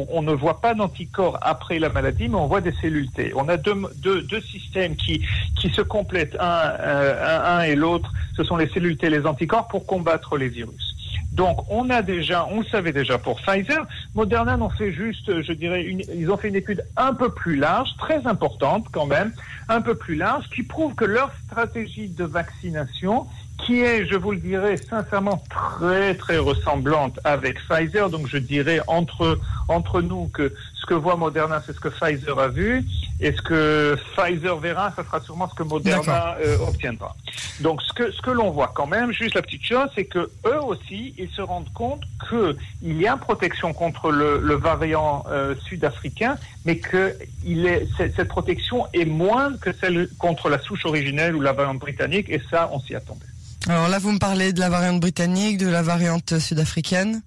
on 0.10 0.22
ne 0.22 0.34
voit 0.34 0.60
pas 0.60 0.74
d'anticorps 0.74 1.38
après 1.42 1.80
la 1.80 1.88
maladie, 1.88 2.28
mais 2.28 2.36
on 2.36 2.48
voit 2.48 2.60
des 2.60 2.74
cellules 2.82 3.10
T. 3.12 3.32
On 3.36 3.48
a 3.48 3.56
deux, 3.56 4.42
systèmes 4.42 4.98
qui, 4.98 5.26
qui 5.58 5.70
se 5.70 5.82
complètent 5.82 6.36
un, 6.40 6.74
euh, 6.80 7.60
un, 7.60 7.62
et 7.62 7.76
l'autre. 7.76 8.12
Ce 8.36 8.44
sont 8.44 8.58
les 8.58 8.68
cellules 8.68 8.98
T 8.98 9.08
et 9.08 9.10
les 9.10 9.26
anticorps 9.26 9.70
pour 9.70 9.86
combattre 9.86 10.38
les 10.38 10.50
virus. 10.50 10.95
Donc, 11.36 11.70
on 11.70 11.90
a 11.90 12.02
déjà, 12.02 12.48
on 12.50 12.62
le 12.62 12.66
savait 12.66 12.94
déjà 12.94 13.18
pour 13.18 13.42
Pfizer. 13.42 13.86
Moderna 14.14 14.58
en 14.58 14.70
fait 14.70 14.94
juste, 14.94 15.42
je 15.42 15.52
dirais, 15.52 15.86
ils 15.86 16.32
ont 16.32 16.38
fait 16.38 16.48
une 16.48 16.56
étude 16.56 16.84
un 16.96 17.14
peu 17.14 17.30
plus 17.30 17.58
large, 17.58 17.90
très 17.98 18.26
importante 18.26 18.88
quand 18.92 19.06
même, 19.06 19.34
un 19.68 19.82
peu 19.82 19.96
plus 19.96 20.16
large, 20.16 20.46
qui 20.50 20.64
prouve 20.64 20.96
que 20.96 21.04
leur 21.04 21.32
stratégie 21.46 22.08
de 22.08 22.24
vaccination, 22.24 23.28
qui 23.66 23.82
est, 23.82 24.06
je 24.06 24.16
vous 24.16 24.32
le 24.32 24.38
dirais 24.38 24.78
sincèrement, 24.78 25.44
très 25.50 26.16
très 26.16 26.38
ressemblante 26.38 27.20
avec 27.26 27.60
Pfizer. 27.68 28.10
Donc, 28.10 28.28
je 28.28 28.38
dirais 28.38 28.80
entre 28.88 29.40
entre 29.68 30.02
nous 30.02 30.28
que 30.28 30.54
ce 30.76 30.86
que 30.86 30.94
voit 30.94 31.18
Moderna, 31.18 31.62
c'est 31.66 31.74
ce 31.74 31.80
que 31.80 31.90
Pfizer 31.90 32.40
a 32.40 32.48
vu, 32.48 32.86
et 33.20 33.32
ce 33.32 33.42
que 33.42 33.98
Pfizer 34.16 34.58
verra, 34.58 34.92
ça 34.96 35.04
sera 35.04 35.22
sûrement 35.22 35.50
ce 35.50 35.56
que 35.56 35.64
Moderna 35.64 36.36
euh, 36.42 36.58
obtiendra. 36.60 37.16
Donc 37.62 37.82
ce 37.82 37.94
que 37.94 38.12
ce 38.12 38.22
que 38.22 38.32
l'on 38.32 38.52
voit 38.52 38.72
quand 38.76 38.88
même, 38.88 39.12
juste 39.14 39.36
la 39.36 39.42
petite 39.42 39.64
chose, 39.64 39.88
c'est 39.96 40.06
que 40.06 40.30
eux 40.46 40.62
aussi, 40.62 41.14
ils 41.18 41.30
se 41.30 41.42
rendent 41.42 41.72
compte 41.74 42.02
que 42.30 42.58
il 42.82 43.00
y 43.00 43.08
a 43.08 43.14
une 43.14 43.20
protection 43.20 43.74
contre 43.74 44.12
le, 44.12 44.40
le 44.40 44.56
variant 44.56 45.24
euh, 45.30 45.56
sud-africain, 45.68 46.38
mais 46.66 46.78
que 46.78 47.18
il 47.46 47.66
est 47.66 47.88
cette, 47.98 48.28
protection 48.28 48.88
est 48.94 49.06
moindre 49.06 49.58
que 49.60 49.72
celle 49.72 50.10
contre 50.18 50.50
la 50.50 50.60
souche 50.60 50.86
originelle 50.86 51.36
ou 51.36 51.42
la 51.42 51.54
variante 51.54 51.80
britannique, 51.80 52.30
et 52.30 52.42
ça, 52.52 52.70
on 52.74 52.80
s'y 52.80 52.96
attendait. 52.96 53.26
Alors 53.68 53.88
là, 53.88 53.98
vous 53.98 54.12
me 54.12 54.20
parlez 54.20 54.54
de 54.54 54.60
la 54.60 54.70
variante 54.70 55.00
britannique, 55.00 55.58
de 55.58 55.68
la 55.68 55.82
variante 55.82 56.38
sud-africaine. 56.38 57.22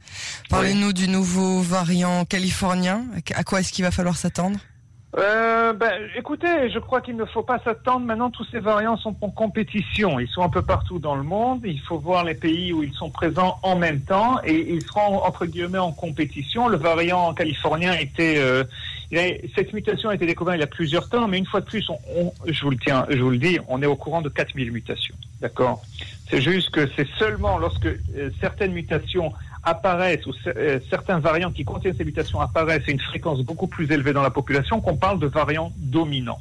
Parlez-nous 0.51 0.93
du 0.93 1.09
nouveau 1.09 1.63
variant 1.63 2.25
californien. 2.25 3.07
À 3.35 3.43
quoi 3.43 3.61
est-ce 3.61 3.73
qu'il 3.73 3.85
va 3.85 3.91
falloir 3.91 4.17
s'attendre? 4.17 4.61
Euh, 5.17 5.73
ben, 5.73 5.93
écoutez, 6.17 6.69
je 6.71 6.79
crois 6.79 7.01
qu'il 7.01 7.17
ne 7.17 7.25
faut 7.25 7.43
pas 7.43 7.59
s'attendre. 7.61 8.05
Maintenant, 8.05 8.31
tous 8.31 8.45
ces 8.45 8.59
variants 8.59 8.99
sont 8.99 9.17
en 9.23 9.31
compétition. 9.31 10.21
Ils 10.21 10.29
sont 10.29 10.43
un 10.43 10.51
peu 10.51 10.61
partout 10.61 10.99
dans 10.99 11.17
le 11.17 11.23
monde. 11.23 11.63
Il 11.65 11.81
faut 11.81 11.99
voir 11.99 12.25
les 12.25 12.35
pays 12.35 12.75
où 12.75 12.83
ils 12.83 12.93
sont 12.93 13.09
présents 13.09 13.59
en 13.63 13.77
même 13.77 14.03
temps 14.03 14.39
et 14.45 14.71
ils 14.71 14.83
seront 14.83 15.25
entre 15.25 15.47
guillemets 15.47 15.79
en 15.79 15.93
compétition. 15.93 16.69
Le 16.69 16.77
variant 16.77 17.33
californien 17.33 17.95
était, 17.95 18.37
euh, 18.37 18.65
cette 19.55 19.73
mutation 19.73 20.11
a 20.11 20.15
été 20.15 20.27
découverte 20.27 20.59
il 20.59 20.61
y 20.61 20.65
a 20.65 20.69
plusieurs 20.69 21.09
temps, 21.09 21.27
mais 21.27 21.39
une 21.39 21.47
fois 21.47 21.61
de 21.61 21.67
plus, 21.67 21.89
on, 21.89 22.33
je 22.47 22.63
vous 22.63 22.71
le 22.71 22.77
tiens, 22.77 23.07
je 23.09 23.19
vous 23.23 23.31
le 23.31 23.39
dis, 23.39 23.59
on 23.67 23.81
est 23.81 23.87
au 23.87 23.97
courant 23.97 24.21
de 24.21 24.29
4000 24.29 24.71
mutations. 24.73 25.15
D'accord? 25.41 25.83
C'est 26.29 26.43
juste 26.43 26.69
que 26.69 26.87
c'est 26.97 27.09
seulement 27.19 27.57
lorsque 27.57 27.87
euh, 27.87 28.31
certaines 28.41 28.73
mutations 28.73 29.33
apparaissent 29.69 30.27
ou 30.27 30.33
euh, 30.47 30.79
certains 30.91 31.19
variants 31.19 31.53
qui 31.53 31.65
contiennent 31.65 31.97
ces 31.97 32.05
mutations 32.05 32.41
apparaissent 32.41 32.89
à 32.89 32.91
une 32.91 33.01
fréquence 33.01 33.41
beaucoup 33.43 33.67
plus 33.67 33.91
élevée 33.91 34.13
dans 34.13 34.23
la 34.23 34.31
population 34.31 34.81
qu'on 34.81 34.97
parle 34.97 35.19
de 35.19 35.27
variants 35.27 35.73
dominants. 35.77 36.41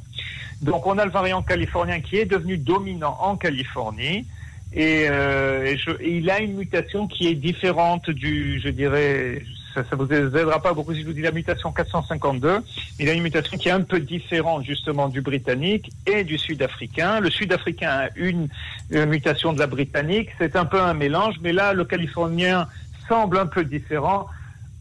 Donc 0.62 0.86
on 0.86 0.98
a 0.98 1.04
le 1.04 1.10
variant 1.10 1.42
californien 1.42 2.00
qui 2.00 2.16
est 2.16 2.24
devenu 2.24 2.58
dominant 2.58 3.16
en 3.20 3.36
Californie 3.36 4.26
et, 4.72 5.06
euh, 5.08 5.74
il 6.04 6.28
a 6.30 6.40
une 6.40 6.54
mutation 6.54 7.06
qui 7.06 7.28
est 7.28 7.34
différente 7.34 8.10
du, 8.10 8.60
je 8.62 8.68
dirais, 8.68 9.42
ça, 9.74 9.82
ne 9.92 9.96
vous 9.96 10.12
aidera 10.12 10.60
pas 10.60 10.74
beaucoup 10.74 10.92
si 10.92 11.02
je 11.02 11.06
vous 11.06 11.12
dis 11.12 11.22
la 11.22 11.30
mutation 11.30 11.72
452. 11.72 12.58
Il 12.98 13.08
a 13.08 13.12
une 13.12 13.22
mutation 13.22 13.56
qui 13.56 13.68
est 13.68 13.72
un 13.72 13.80
peu 13.80 14.00
différente 14.00 14.64
justement 14.64 15.08
du 15.08 15.20
britannique 15.20 15.90
et 16.06 16.24
du 16.24 16.36
sud-africain. 16.36 17.20
Le 17.20 17.30
sud-africain 17.30 17.88
a 17.88 18.08
une, 18.16 18.48
une 18.90 19.06
mutation 19.06 19.52
de 19.52 19.58
la 19.58 19.66
britannique. 19.66 20.30
C'est 20.38 20.56
un 20.56 20.64
peu 20.64 20.80
un 20.80 20.94
mélange, 20.94 21.36
mais 21.42 21.52
là, 21.52 21.72
le 21.72 21.84
californien 21.84 22.66
semble 23.08 23.38
un 23.38 23.46
peu 23.46 23.64
différent 23.64 24.26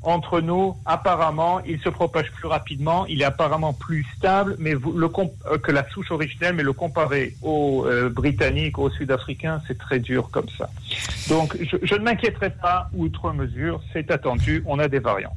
entre 0.04 0.42
nous. 0.42 0.76
Apparemment, 0.86 1.60
il 1.66 1.80
se 1.82 1.90
propage 1.90 2.32
plus 2.32 2.48
rapidement, 2.48 3.06
il 3.08 3.22
est 3.22 3.26
apparemment 3.26 3.74
plus 3.74 4.06
stable, 4.16 4.56
mais 4.60 4.72
le 4.72 5.10
euh, 5.52 5.58
que 5.58 5.72
la 5.72 5.88
souche 5.90 6.12
originelle, 6.12 6.56
mais 6.56 6.64
le 6.64 6.74
comparer 6.74 7.36
aux 7.42 7.86
euh, 7.86 8.10
britanniques, 8.10 8.78
aux 8.78 8.90
sud-africains, 8.90 9.62
c'est 9.68 9.78
très 9.78 10.00
dur 10.00 10.30
comme 10.32 10.50
ça. 10.58 10.70
Donc, 11.30 11.58
je, 11.60 11.78
je 11.82 11.96
ne 11.96 12.04
m'inquiéterai 12.04 12.52
pas 12.52 12.90
outre 12.96 13.32
mesure, 13.34 13.82
c'est 13.92 14.12
attendu, 14.12 14.64
on 14.66 14.80
a 14.80 14.88
des 14.88 15.00
variants. 15.00 15.36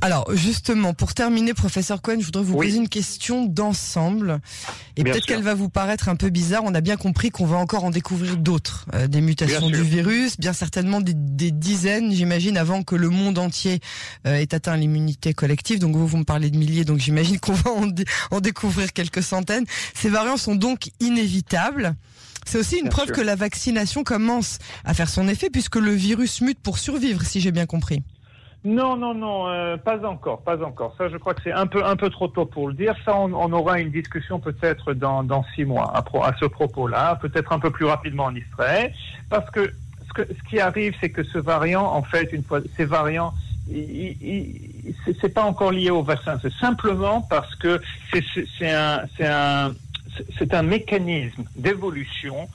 Alors 0.00 0.34
justement, 0.34 0.94
pour 0.94 1.14
terminer, 1.14 1.54
professeur 1.54 2.02
Cohen, 2.02 2.16
je 2.20 2.26
voudrais 2.26 2.42
vous 2.42 2.56
poser 2.56 2.76
une 2.76 2.88
question 2.88 3.46
d'ensemble. 3.46 4.40
Et 4.96 5.04
peut-être 5.04 5.26
qu'elle 5.26 5.42
va 5.42 5.54
vous 5.54 5.68
paraître 5.68 6.08
un 6.08 6.16
peu 6.16 6.30
bizarre. 6.30 6.62
On 6.64 6.74
a 6.74 6.80
bien 6.80 6.96
compris 6.96 7.30
qu'on 7.30 7.46
va 7.46 7.56
encore 7.56 7.84
en 7.84 7.90
découvrir 7.90 8.36
d'autres, 8.36 8.86
euh, 8.94 9.06
des 9.06 9.20
mutations 9.20 9.68
du 9.68 9.82
virus, 9.82 10.38
bien 10.38 10.52
certainement 10.52 11.00
des, 11.00 11.14
dizaines, 11.50 12.12
j'imagine, 12.12 12.56
avant 12.56 12.82
que 12.82 12.96
le 12.96 13.08
monde 13.08 13.38
entier 13.38 13.80
euh, 14.26 14.36
ait 14.36 14.54
atteint 14.54 14.76
l'immunité 14.76 15.34
collective. 15.34 15.78
Donc 15.78 15.96
vous, 15.96 16.06
vous 16.06 16.18
me 16.18 16.24
parlez 16.24 16.50
de 16.50 16.56
milliers, 16.56 16.84
donc 16.84 16.98
j'imagine 16.98 17.38
qu'on 17.38 17.52
va 17.52 17.70
en, 18.30 18.40
découvrir 18.40 18.92
quelques 18.92 19.22
centaines. 19.22 19.64
Ces 19.94 20.08
variants 20.08 20.36
sont 20.36 20.54
donc 20.54 20.90
inévitables. 21.00 21.94
C'est 22.46 22.58
aussi 22.58 22.78
une 22.78 22.88
preuve 22.88 23.10
que 23.10 23.20
la 23.20 23.36
vaccination 23.36 24.04
commence 24.04 24.58
à 24.84 24.94
faire 24.94 25.10
son 25.10 25.28
effet 25.28 25.50
puisque 25.50 25.76
le 25.76 25.92
virus 25.92 26.40
mute 26.40 26.58
pour 26.60 26.78
survivre, 26.78 27.22
si 27.22 27.40
j'ai 27.40 27.52
bien 27.52 27.66
compris. 27.66 28.02
Non, 28.64 28.96
non, 28.96 29.14
non, 29.14 29.48
euh, 29.48 29.76
pas 29.76 30.04
encore, 30.04 30.42
pas 30.42 30.62
encore. 30.62 30.94
Ça, 30.98 31.08
je 31.08 31.16
crois 31.16 31.34
que 31.34 31.42
c'est 31.42 31.52
un 31.52 31.66
peu, 31.66 31.84
un 31.84 31.94
peu 31.94 32.10
trop 32.10 32.26
tôt 32.26 32.44
pour 32.44 32.68
le 32.68 32.74
dire. 32.74 32.94
Ça, 33.04 33.14
on, 33.16 33.52
aura 33.52 33.78
une 33.78 33.90
discussion 33.90 34.40
peut-être 34.40 34.94
dans, 34.94 35.22
dans 35.22 35.44
six 35.54 35.64
mois 35.64 35.92
à, 35.94 36.32
ce 36.40 36.44
propos-là, 36.44 37.16
peut-être 37.16 37.52
un 37.52 37.60
peu 37.60 37.70
plus 37.70 37.84
rapidement 37.84 38.24
en 38.24 38.34
Israël, 38.34 38.92
parce 39.30 39.48
que 39.50 39.72
ce, 40.16 40.48
qui 40.48 40.58
arrive, 40.58 40.94
c'est 41.00 41.10
que 41.10 41.22
ce 41.22 41.38
variant, 41.38 41.84
en 41.84 42.02
fait, 42.02 42.32
une 42.32 42.42
fois, 42.42 42.60
ces 42.76 42.84
variants, 42.84 43.32
c'est 43.70 45.32
pas 45.32 45.44
encore 45.44 45.70
lié 45.70 45.90
au 45.90 46.02
vaccin. 46.02 46.38
C'est 46.42 46.52
simplement 46.54 47.22
parce 47.22 47.54
que 47.54 47.80
c'est 48.58 48.72
un, 48.72 49.02
un, 49.20 49.72
un 50.50 50.62
mécanisme 50.62 51.44
d'évolution 51.54 52.48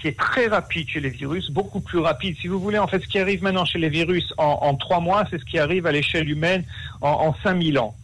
qui 0.00 0.08
est 0.08 0.18
très 0.18 0.46
rapide 0.46 0.88
chez 0.88 1.00
les 1.00 1.10
virus, 1.10 1.50
beaucoup 1.50 1.80
plus 1.80 1.98
rapide. 1.98 2.36
Si 2.40 2.48
vous 2.48 2.58
voulez, 2.58 2.78
en 2.78 2.86
fait, 2.86 3.00
ce 3.00 3.06
qui 3.06 3.18
arrive 3.18 3.42
maintenant 3.42 3.64
chez 3.64 3.78
les 3.78 3.88
virus 3.88 4.32
en, 4.38 4.74
trois 4.74 5.00
mois, 5.00 5.24
c'est 5.30 5.38
ce 5.38 5.44
qui 5.44 5.58
arrive 5.58 5.86
à 5.86 5.92
l'échelle 5.92 6.28
humaine 6.28 6.64
en, 7.00 7.10
en 7.10 7.34
5000 7.42 7.78
ans, 7.78 7.94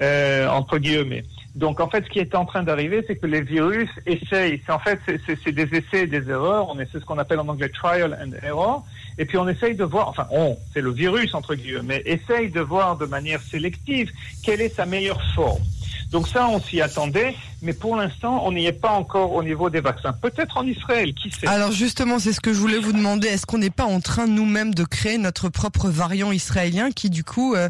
euh, 0.00 0.48
entre 0.48 0.78
guillemets. 0.78 1.24
Donc, 1.54 1.80
en 1.80 1.88
fait, 1.88 2.04
ce 2.04 2.10
qui 2.10 2.18
est 2.18 2.34
en 2.34 2.44
train 2.44 2.62
d'arriver, 2.62 3.02
c'est 3.06 3.16
que 3.16 3.26
les 3.26 3.40
virus 3.40 3.88
essayent, 4.04 4.60
en 4.68 4.78
fait, 4.78 5.00
c'est 5.06 5.52
des 5.52 5.74
essais 5.74 6.02
et 6.02 6.06
des 6.06 6.28
erreurs, 6.28 6.68
on 6.68 6.76
c'est 6.76 7.00
ce 7.00 7.04
qu'on 7.06 7.16
appelle 7.16 7.40
en 7.40 7.48
anglais 7.48 7.70
trial 7.70 8.16
and 8.22 8.32
error, 8.46 8.84
et 9.16 9.24
puis 9.24 9.38
on 9.38 9.48
essaye 9.48 9.74
de 9.74 9.84
voir, 9.84 10.08
enfin, 10.08 10.26
on, 10.30 10.58
c'est 10.74 10.82
le 10.82 10.90
virus, 10.90 11.34
entre 11.34 11.54
guillemets, 11.54 12.02
essaye 12.04 12.50
de 12.50 12.60
voir 12.60 12.98
de 12.98 13.06
manière 13.06 13.40
sélective 13.40 14.12
quelle 14.44 14.60
est 14.60 14.68
sa 14.68 14.84
meilleure 14.84 15.22
forme. 15.34 15.62
Donc 16.10 16.28
ça, 16.28 16.48
on 16.48 16.60
s'y 16.60 16.80
attendait, 16.80 17.34
mais 17.62 17.72
pour 17.72 17.96
l'instant, 17.96 18.42
on 18.44 18.52
n'y 18.52 18.66
est 18.66 18.72
pas 18.72 18.90
encore 18.90 19.32
au 19.32 19.42
niveau 19.42 19.70
des 19.70 19.80
vaccins. 19.80 20.12
Peut-être 20.12 20.56
en 20.56 20.64
Israël, 20.64 21.12
qui 21.14 21.30
sait 21.30 21.46
Alors 21.48 21.72
justement, 21.72 22.18
c'est 22.18 22.32
ce 22.32 22.40
que 22.40 22.52
je 22.52 22.58
voulais 22.58 22.78
vous 22.78 22.92
demander. 22.92 23.28
Est-ce 23.28 23.46
qu'on 23.46 23.58
n'est 23.58 23.70
pas 23.70 23.84
en 23.84 24.00
train 24.00 24.26
nous-mêmes 24.26 24.72
de 24.72 24.84
créer 24.84 25.18
notre 25.18 25.48
propre 25.48 25.88
variant 25.88 26.30
israélien 26.30 26.90
qui, 26.90 27.10
du 27.10 27.24
coup, 27.24 27.54
euh, 27.54 27.68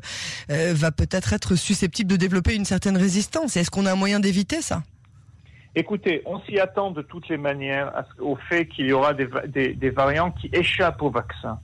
euh, 0.50 0.74
va 0.74 0.92
peut-être 0.92 1.32
être 1.32 1.54
susceptible 1.54 2.10
de 2.10 2.16
développer 2.16 2.54
une 2.54 2.66
certaine 2.66 2.96
résistance? 2.96 3.56
Est-ce 3.56 3.70
qu'on 3.70 3.86
a 3.86 3.92
un 3.92 3.96
moyen 3.96 4.20
d'éviter 4.20 4.60
ça? 4.60 4.82
Écoutez, 5.74 6.22
on 6.24 6.40
s'y 6.40 6.58
attend 6.58 6.90
de 6.90 7.02
toutes 7.02 7.28
les 7.28 7.36
manières 7.36 7.92
au 8.18 8.36
fait 8.48 8.66
qu'il 8.66 8.86
y 8.86 8.92
aura 8.92 9.12
des, 9.12 9.74
des 9.74 9.90
variants 9.90 10.30
qui 10.30 10.48
échappent 10.52 11.02
au 11.02 11.10
vaccin. 11.10 11.58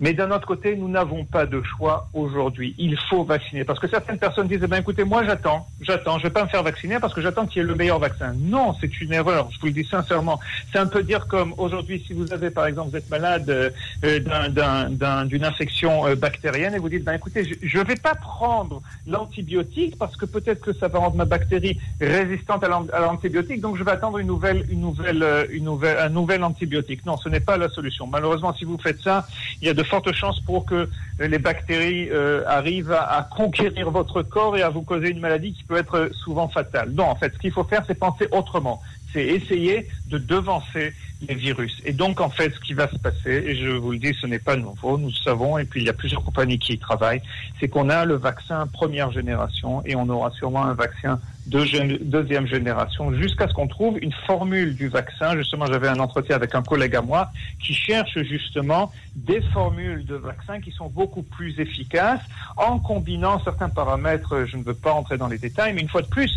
Mais 0.00 0.14
d'un 0.14 0.30
autre 0.30 0.46
côté, 0.46 0.76
nous 0.76 0.88
n'avons 0.88 1.26
pas 1.26 1.44
de 1.44 1.62
choix 1.62 2.08
aujourd'hui. 2.14 2.74
Il 2.78 2.96
faut 3.10 3.22
vacciner. 3.22 3.64
Parce 3.64 3.78
que 3.78 3.86
certaines 3.86 4.18
personnes 4.18 4.48
disent, 4.48 4.62
eh 4.64 4.66
ben, 4.66 4.78
écoutez, 4.78 5.04
moi 5.04 5.24
j'attends, 5.24 5.68
j'attends, 5.82 6.18
je 6.18 6.24
vais 6.24 6.30
pas 6.30 6.44
me 6.44 6.48
faire 6.48 6.62
vacciner 6.62 6.98
parce 6.98 7.12
que 7.12 7.20
j'attends 7.20 7.46
qu'il 7.46 7.60
y 7.60 7.64
ait 7.64 7.68
le 7.68 7.74
meilleur 7.74 7.98
vaccin. 7.98 8.32
Non, 8.38 8.74
c'est 8.80 9.00
une 9.02 9.12
erreur, 9.12 9.50
je 9.52 9.60
vous 9.60 9.66
le 9.66 9.72
dis 9.72 9.84
sincèrement. 9.84 10.40
C'est 10.72 10.78
un 10.78 10.86
peu 10.86 11.02
dire 11.02 11.26
comme 11.26 11.54
aujourd'hui, 11.58 12.02
si 12.06 12.14
vous 12.14 12.32
avez 12.32 12.50
par 12.50 12.66
exemple, 12.66 12.90
vous 12.90 12.96
êtes 12.96 13.10
malade 13.10 13.72
euh, 14.04 15.24
d'une 15.26 15.44
infection 15.44 16.06
euh, 16.06 16.14
bactérienne 16.14 16.74
et 16.74 16.78
vous 16.78 16.88
dites, 16.88 17.04
ben, 17.04 17.12
écoutez, 17.12 17.58
je 17.62 17.78
ne 17.78 17.84
vais 17.84 17.96
pas 17.96 18.14
prendre 18.14 18.80
l'antibiotique 19.06 19.98
parce 19.98 20.16
que 20.16 20.24
peut-être 20.24 20.60
que 20.60 20.72
ça 20.72 20.88
va 20.88 20.98
rendre 21.00 21.16
ma 21.16 21.26
bactérie 21.26 21.78
résistante 22.00 22.64
à 22.64 22.68
l'antibiotique, 22.68 23.60
donc 23.60 23.76
je 23.76 23.84
vais 23.84 23.90
attendre 23.92 24.16
une 24.16 24.28
nouvelle, 24.28 24.64
une 24.70 24.80
nouvelle, 24.80 25.22
euh, 25.22 25.44
une 25.50 25.64
nouvelle, 25.64 25.98
un 25.98 26.08
nouvel 26.08 26.42
antibiotique. 26.42 27.04
Non, 27.04 27.18
ce 27.18 27.28
n'est 27.28 27.40
pas 27.40 27.58
la 27.58 27.68
solution. 27.68 28.06
Malheureusement, 28.06 28.54
si 28.54 28.64
vous 28.64 28.78
faites 28.78 29.02
ça, 29.02 29.26
il 29.60 29.66
y 29.66 29.70
a 29.70 29.74
de 29.74 29.89
fortes 29.90 30.12
chances 30.12 30.40
pour 30.40 30.64
que 30.64 30.88
les 31.18 31.38
bactéries 31.38 32.08
euh, 32.10 32.42
arrivent 32.46 32.92
à, 32.92 33.28
conquérir 33.30 33.90
votre 33.90 34.22
corps 34.22 34.56
et 34.56 34.62
à 34.62 34.70
vous 34.70 34.82
causer 34.82 35.10
une 35.10 35.20
maladie 35.20 35.52
qui 35.52 35.64
peut 35.64 35.76
être 35.76 36.10
souvent 36.24 36.48
fatale. 36.48 36.90
Non, 36.92 37.04
en 37.04 37.16
fait, 37.16 37.34
ce 37.34 37.38
qu'il 37.38 37.52
faut 37.52 37.64
faire, 37.64 37.84
c'est 37.86 37.98
penser 37.98 38.26
autrement. 38.30 38.80
C'est 39.12 39.26
essayer 39.26 39.88
de 40.06 40.18
devancer 40.18 40.94
les 41.28 41.34
virus. 41.34 41.82
Et 41.84 41.92
donc, 41.92 42.20
en 42.20 42.30
fait, 42.30 42.54
ce 42.54 42.60
qui 42.60 42.72
va 42.72 42.88
se 42.88 42.96
passer, 42.96 43.42
et 43.46 43.56
je 43.56 43.68
vous 43.68 43.92
le 43.92 43.98
dis, 43.98 44.14
ce 44.20 44.26
n'est 44.26 44.38
pas 44.38 44.56
nouveau, 44.56 44.96
nous 44.96 45.08
le 45.08 45.14
savons, 45.24 45.58
et 45.58 45.64
puis 45.64 45.80
il 45.82 45.86
y 45.86 45.90
a 45.90 45.92
plusieurs 45.92 46.22
compagnies 46.22 46.58
qui 46.58 46.74
y 46.74 46.78
travaillent, 46.78 47.22
c'est 47.58 47.68
qu'on 47.68 47.90
a 47.90 48.04
le 48.04 48.14
vaccin 48.14 48.66
première 48.66 49.10
génération 49.10 49.82
et 49.84 49.96
on 49.96 50.08
aura 50.08 50.30
sûrement 50.30 50.64
un 50.64 50.74
vaccin 50.74 51.20
deuxième 51.50 52.46
génération 52.46 53.12
jusqu'à 53.14 53.48
ce 53.48 53.54
qu'on 53.54 53.66
trouve 53.66 53.98
une 54.00 54.12
formule 54.26 54.76
du 54.76 54.88
vaccin. 54.88 55.36
Justement, 55.36 55.66
j'avais 55.66 55.88
un 55.88 55.98
entretien 55.98 56.36
avec 56.36 56.54
un 56.54 56.62
collègue 56.62 56.94
à 56.94 57.02
moi 57.02 57.30
qui 57.64 57.74
cherche 57.74 58.16
justement 58.22 58.92
des 59.16 59.40
formules 59.52 60.04
de 60.04 60.14
vaccins 60.14 60.60
qui 60.60 60.70
sont 60.70 60.88
beaucoup 60.88 61.22
plus 61.22 61.58
efficaces 61.60 62.22
en 62.56 62.78
combinant 62.78 63.42
certains 63.42 63.68
paramètres. 63.68 64.44
Je 64.46 64.56
ne 64.56 64.62
veux 64.62 64.74
pas 64.74 64.92
entrer 64.92 65.18
dans 65.18 65.28
les 65.28 65.38
détails, 65.38 65.72
mais 65.74 65.80
une 65.80 65.88
fois 65.88 66.02
de 66.02 66.08
plus, 66.08 66.30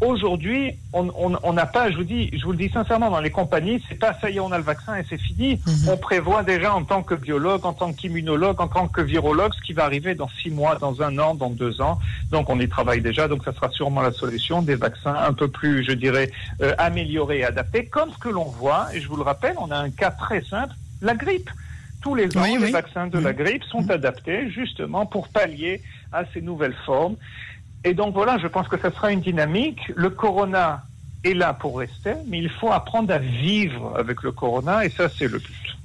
Aujourd'hui, 0.00 0.78
on 0.94 1.52
n'a 1.52 1.66
pas, 1.66 1.90
je 1.90 1.96
vous 1.98 2.04
dis, 2.04 2.30
je 2.32 2.42
vous 2.44 2.52
le 2.52 2.56
dis 2.56 2.70
sincèrement, 2.70 3.10
dans 3.10 3.20
les 3.20 3.30
compagnies, 3.30 3.84
c'est 3.86 3.98
pas 3.98 4.14
ça 4.18 4.30
y 4.30 4.36
est, 4.36 4.40
on 4.40 4.50
a 4.50 4.56
le 4.56 4.64
vaccin 4.64 4.96
et 4.96 5.04
c'est 5.06 5.18
fini. 5.18 5.60
Mhm. 5.66 5.90
On 5.90 5.98
prévoit 5.98 6.42
déjà 6.42 6.74
en 6.74 6.84
tant 6.84 7.02
que 7.02 7.14
biologue, 7.14 7.66
en 7.66 7.74
tant 7.74 7.92
qu'immunologue, 7.92 8.62
en 8.62 8.68
tant 8.68 8.88
que 8.88 9.02
virologue, 9.02 9.52
ce 9.52 9.60
qui 9.60 9.74
va 9.74 9.84
arriver 9.84 10.14
dans 10.14 10.30
six 10.42 10.48
mois, 10.48 10.76
dans 10.76 11.02
un 11.02 11.18
an, 11.18 11.34
dans 11.34 11.50
deux 11.50 11.82
ans. 11.82 11.98
Donc 12.30 12.48
on 12.48 12.58
y 12.58 12.66
travaille 12.66 13.02
déjà, 13.02 13.28
donc 13.28 13.44
ça 13.44 13.52
sera 13.52 13.68
sûrement 13.68 14.00
la 14.00 14.12
solution, 14.12 14.59
des 14.62 14.74
vaccins 14.74 15.14
un 15.14 15.32
peu 15.32 15.48
plus, 15.48 15.84
je 15.84 15.92
dirais, 15.92 16.30
euh, 16.62 16.74
améliorés 16.78 17.38
et 17.38 17.44
adaptés, 17.44 17.86
comme 17.86 18.10
ce 18.12 18.18
que 18.18 18.28
l'on 18.28 18.44
voit. 18.44 18.88
Et 18.94 19.00
je 19.00 19.08
vous 19.08 19.16
le 19.16 19.22
rappelle, 19.22 19.54
on 19.58 19.70
a 19.70 19.76
un 19.76 19.90
cas 19.90 20.10
très 20.10 20.42
simple, 20.42 20.74
la 21.00 21.14
grippe. 21.14 21.50
Tous 22.02 22.14
les 22.14 22.34
ans, 22.36 22.44
les 22.44 22.70
vaccins 22.70 23.08
de 23.08 23.18
la 23.18 23.34
grippe 23.34 23.62
sont 23.64 23.82
mhm. 23.82 23.90
adaptés 23.90 24.50
justement 24.50 25.04
pour 25.04 25.28
pallier 25.28 25.82
à 26.12 26.24
ces 26.32 26.40
nouvelles 26.40 26.76
formes. 26.86 27.16
Et 27.84 27.94
donc 27.94 28.14
voilà, 28.14 28.38
je 28.38 28.46
pense 28.46 28.68
que 28.68 28.78
ce 28.78 28.90
sera 28.90 29.12
une 29.12 29.20
dynamique. 29.20 29.80
Le 29.94 30.10
corona 30.10 30.84
est 31.24 31.34
là 31.34 31.52
pour 31.52 31.78
rester, 31.78 32.14
mais 32.26 32.38
il 32.38 32.48
faut 32.48 32.72
apprendre 32.72 33.12
à 33.12 33.18
vivre 33.18 33.94
avec 33.98 34.22
le 34.22 34.32
corona 34.32 34.84
et 34.84 34.90
ça, 34.90 35.08
c'est 35.08 35.28
le 35.28 35.38
but. 35.38 35.76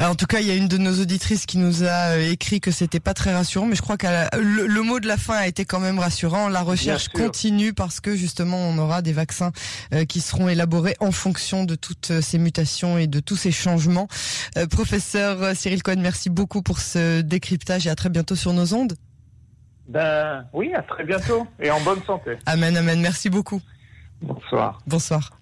En 0.00 0.14
tout 0.14 0.26
cas, 0.26 0.40
il 0.40 0.46
y 0.46 0.50
a 0.50 0.54
une 0.54 0.68
de 0.68 0.78
nos 0.78 1.00
auditrices 1.00 1.46
qui 1.46 1.58
nous 1.58 1.84
a 1.84 2.16
euh, 2.16 2.30
écrit 2.30 2.60
que 2.60 2.70
c'était 2.70 3.00
pas 3.00 3.14
très 3.14 3.34
rassurant, 3.34 3.66
mais 3.66 3.76
je 3.76 3.82
crois 3.82 3.96
que 3.96 4.06
le, 4.38 4.82
mot 4.82 5.00
de 5.00 5.06
la 5.06 5.16
fin 5.16 5.34
a 5.34 5.46
été 5.46 5.64
quand 5.64 5.80
même 5.80 5.98
rassurant. 5.98 6.48
La 6.48 6.62
recherche 6.62 7.08
continue 7.08 7.72
parce 7.72 8.00
que 8.00 8.16
justement, 8.16 8.58
on 8.58 8.78
aura 8.78 9.02
des 9.02 9.12
vaccins 9.12 9.52
euh, 9.94 10.04
qui 10.04 10.20
seront 10.20 10.48
élaborés 10.48 10.96
en 11.00 11.12
fonction 11.12 11.64
de 11.64 11.74
toutes 11.74 12.10
euh, 12.10 12.20
ces 12.20 12.38
mutations 12.38 12.98
et 12.98 13.06
de 13.06 13.20
tous 13.20 13.36
ces 13.36 13.52
changements. 13.52 14.08
professeur 14.70 15.56
Cyril 15.56 15.82
Cohen, 15.82 15.96
merci 15.98 16.30
beaucoup 16.30 16.62
pour 16.62 16.78
ce 16.78 17.20
décryptage 17.20 17.86
et 17.86 17.90
à 17.90 17.94
très 17.94 18.08
bientôt 18.08 18.36
sur 18.36 18.52
nos 18.52 18.74
ondes. 18.74 18.94
Ben 19.88 20.46
oui, 20.52 20.72
à 20.74 20.82
très 20.82 21.04
bientôt 21.04 21.46
et 21.60 21.70
en 21.70 21.80
bonne 21.80 22.02
santé. 22.04 22.38
Amen, 22.46 22.76
amen. 22.76 23.00
Merci 23.00 23.30
beaucoup. 23.30 23.60
Bonsoir. 24.22 24.80
Bonsoir. 24.86 25.41